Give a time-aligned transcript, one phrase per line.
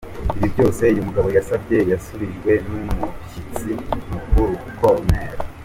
[0.37, 3.71] Ibi byose uyu mugabo yasabye yasubijwe n’umushyitsi
[4.11, 4.99] mukuru Col.